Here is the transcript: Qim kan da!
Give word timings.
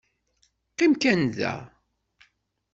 Qim 0.77 0.93
kan 1.01 1.21
da! 1.37 1.53